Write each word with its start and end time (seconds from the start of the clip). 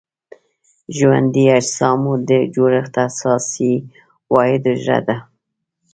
ژوندي 0.95 1.45
اجسامو 1.57 2.13
د 2.29 2.31
جوړښت 2.55 2.93
اساسي 3.07 3.73
واحد 4.33 4.63
حجره 4.69 4.99
ده. 5.07 5.17